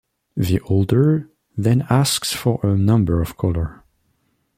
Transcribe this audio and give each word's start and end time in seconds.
The 0.35 0.55
holder 0.57 1.29
then 1.55 1.85
asks 1.87 2.33
for 2.33 2.59
a 2.63 2.75
number 2.75 3.21
or 3.21 3.25
color. 3.25 3.83